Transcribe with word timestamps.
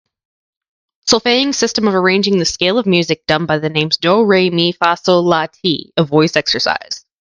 Solfaing 1.05 1.53
system 1.53 1.87
of 1.87 1.93
arranging 1.93 2.39
the 2.39 2.45
scale 2.45 2.79
of 2.79 2.87
music 2.87 3.21
by 3.27 3.59
the 3.59 3.69
names 3.69 3.97
do, 3.97 4.23
re, 4.25 4.49
mi, 4.49 4.71
fa, 4.71 4.97
sol, 4.97 5.21
la, 5.21 5.45
si 5.53 5.91
a 5.95 6.03
voice 6.03 6.35
exercise. 6.35 7.05